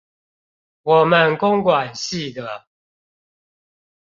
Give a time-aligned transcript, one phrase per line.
[0.81, 2.65] 我們工管系的